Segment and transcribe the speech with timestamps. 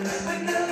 [0.00, 0.67] Yeah.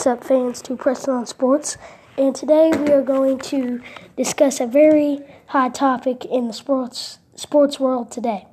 [0.00, 0.62] What's up, fans?
[0.62, 1.76] To Preston on Sports,
[2.16, 3.82] and today we are going to
[4.16, 8.46] discuss a very hot topic in the sports sports world today.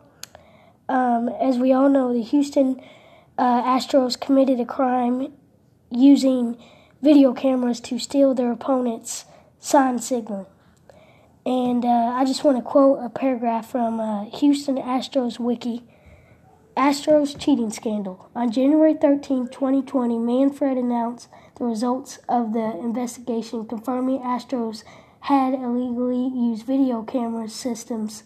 [0.89, 2.81] Um, as we all know, the Houston
[3.37, 5.31] uh, Astros committed a crime
[5.89, 6.57] using
[7.01, 9.23] video cameras to steal their opponent's
[9.57, 10.49] sign signal.
[11.45, 15.85] And uh, I just want to quote a paragraph from uh, Houston Astros Wiki.
[16.77, 18.29] Astros cheating scandal.
[18.35, 24.83] On January 13, 2020, Manfred announced the results of the investigation confirming Astros
[25.21, 28.21] had illegally used video camera systems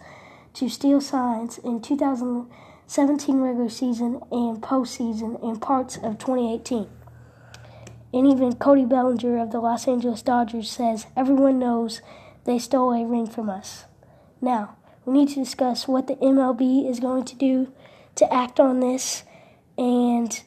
[0.53, 6.89] to steal signs in 2017 regular season and postseason and parts of 2018.
[8.13, 12.01] And even Cody Bellinger of the Los Angeles Dodgers says everyone knows
[12.43, 13.85] they stole a ring from us.
[14.41, 17.71] Now, we need to discuss what the MLB is going to do
[18.15, 19.23] to act on this,
[19.77, 20.41] and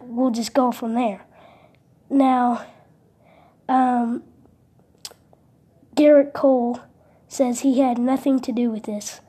[0.00, 1.26] we'll just go from there.
[2.10, 2.66] Now,
[3.68, 4.22] um,
[5.94, 6.80] Gerrit Cole
[7.26, 9.20] says he had nothing to do with this,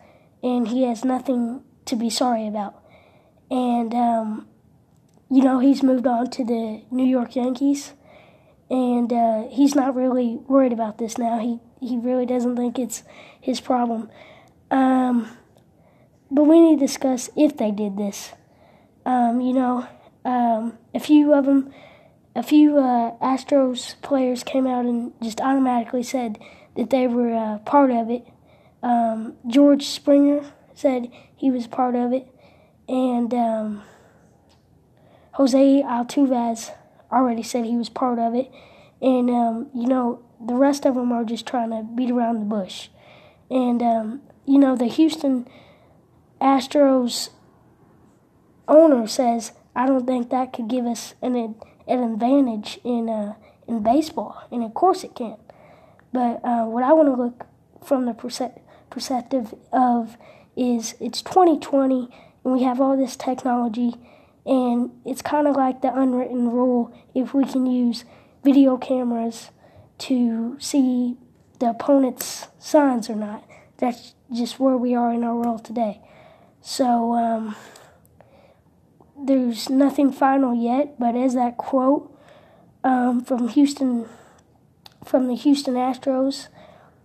[0.42, 2.82] and he has nothing to be sorry about.
[3.52, 4.48] And, um,
[5.30, 7.94] you know, he's moved on to the New York Yankees,
[8.70, 11.40] and uh, he's not really worried about this now.
[11.40, 13.04] He, he really doesn't think it's
[13.42, 14.10] his problem.
[14.70, 15.28] Um,
[16.32, 18.34] but we need to discuss if they did this.
[19.06, 19.88] Um, you know,
[20.26, 21.72] um, a few of them,
[22.36, 26.38] a few uh, Astros players came out and just automatically said
[26.76, 28.28] that they were uh, part of it.
[28.84, 32.28] Um, George Springer said he was part of it,
[32.88, 33.84] and um,
[35.34, 36.72] Jose Altuve
[37.12, 38.52] already said he was part of it.
[39.02, 42.46] And um, you know, the rest of them are just trying to beat around the
[42.46, 42.90] bush.
[43.50, 45.48] And um, you know, the Houston
[46.42, 47.30] Astros
[48.68, 51.56] owner says, I don't think that could give us an
[51.88, 53.34] an advantage in uh,
[53.68, 55.38] in baseball, and of course it can.
[56.14, 57.46] But uh, what I want to look
[57.84, 60.18] from the perspective of
[60.56, 62.10] is it's 2020
[62.44, 63.96] and we have all this technology,
[64.46, 68.06] and it's kind of like the unwritten rule if we can use
[68.44, 69.52] video cameras
[69.98, 71.18] to see
[71.60, 73.44] the opponent's signs or not.
[73.78, 76.02] That's just where we are in our world today.
[76.62, 77.56] So, um,
[79.22, 82.16] there's nothing final yet, but as that quote
[82.84, 84.08] um, from Houston,
[85.04, 86.48] from the Houston Astros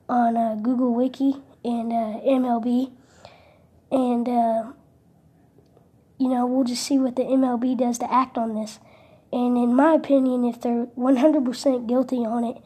[0.09, 2.93] on uh, Google Wiki and uh, MLB,
[3.91, 4.73] and uh,
[6.19, 8.79] you know we'll just see what the MLB does to act on this.
[9.33, 12.59] And in my opinion, if they're 100% guilty on it,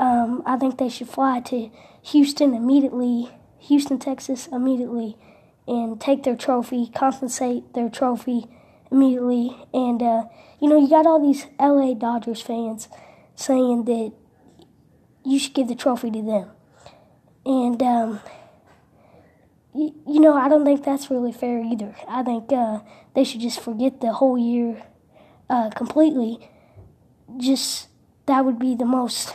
[0.00, 1.70] um, I think they should fly to
[2.02, 5.16] Houston immediately, Houston, Texas immediately
[5.68, 8.46] and take their trophy, compensate their trophy
[8.90, 9.54] immediately.
[9.74, 10.24] And, uh,
[10.60, 12.88] you know, you got all these LA Dodgers fans
[13.36, 14.12] saying that
[15.24, 16.50] you should give the trophy to them.
[17.44, 18.20] And, um,
[19.74, 21.94] you, you know, I don't think that's really fair either.
[22.08, 22.80] I think uh,
[23.14, 24.82] they should just forget the whole year
[25.50, 26.50] uh, completely.
[27.36, 27.88] Just
[28.26, 29.34] that would be the most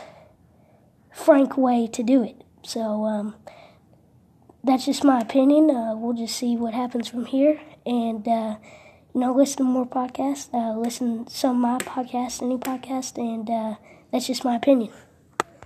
[1.12, 2.42] frank way to do it.
[2.64, 3.36] So, um,
[4.64, 5.70] that's just my opinion.
[5.70, 7.60] Uh, we'll just see what happens from here.
[7.84, 8.56] And, uh,
[9.14, 10.52] you know, listen to more podcasts.
[10.52, 13.18] Uh, listen to some of my podcasts, any podcast.
[13.18, 13.76] And uh,
[14.10, 14.90] that's just my opinion.